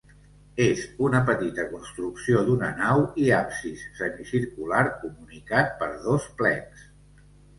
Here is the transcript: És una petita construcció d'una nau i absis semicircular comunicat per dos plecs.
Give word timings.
És 0.63 0.79
una 1.07 1.19
petita 1.27 1.65
construcció 1.73 2.39
d'una 2.47 2.69
nau 2.79 3.03
i 3.25 3.27
absis 3.41 3.85
semicircular 3.99 4.81
comunicat 5.05 5.73
per 5.83 5.91
dos 6.09 6.27
plecs. 6.41 6.83